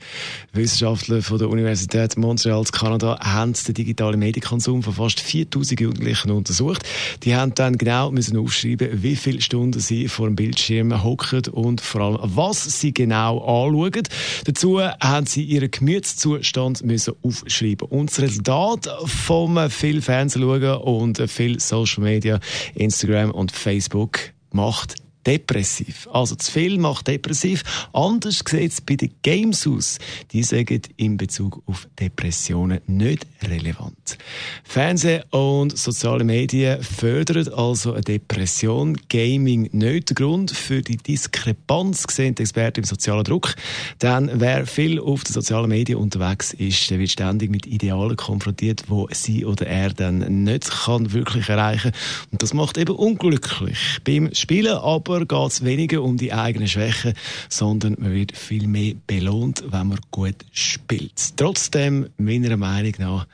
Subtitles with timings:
[0.52, 6.82] Wissenschaftler von der Universität Montreal Kanada haben den digitalen Medienkonsum von fast 4000 Jugendlichen untersucht.
[7.22, 11.80] Die haben dann genau müssen aufschreiben, wie viele Stunden sie vor dem Bildschirm hocken und
[11.80, 14.08] vor allem, was sie genau anschauen.
[14.44, 17.88] Dazu haben sie ihren Gemütszustand müssen aufschreiben.
[17.88, 22.40] Und das Resultat vom viel Fernsehen und viel Social Media,
[22.74, 24.18] Instagram und Facebook
[24.52, 26.08] macht depressiv.
[26.12, 27.62] Also zu viel macht depressiv.
[27.92, 29.98] Anders sieht es bei den Games aus.
[30.32, 34.18] Die sagen in Bezug auf Depressionen nicht relevant.
[34.64, 38.96] Fernsehen und soziale Medien fördern also eine Depression.
[39.08, 40.10] Gaming nicht.
[40.10, 43.54] Der Grund für die Diskrepanz sehen die Experten im sozialen Druck.
[44.00, 48.84] Denn wer viel auf den sozialen Medien unterwegs ist, der wird ständig mit Idealen konfrontiert,
[48.88, 51.92] wo sie oder er dann nicht kann wirklich erreichen.
[52.30, 53.98] Und das macht eben unglücklich.
[54.04, 57.14] Beim Spielen aber aber geht es weniger um die eigenen Schwächen,
[57.48, 61.36] sondern man wird viel mehr belohnt, wenn man gut spielt.
[61.36, 63.26] Trotzdem, meiner Meinung nach,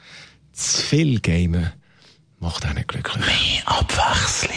[0.52, 1.72] zu viel Gamen
[2.40, 3.26] macht einen glücklich.
[3.26, 4.52] Mehr Abwechslung.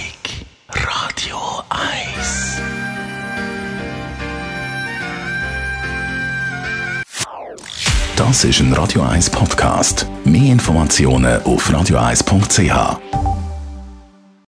[0.70, 1.38] Radio
[1.70, 2.62] 1.
[8.16, 10.08] Das ist ein Radio 1 Podcast.
[10.24, 13.25] Mehr Informationen auf radio1.ch.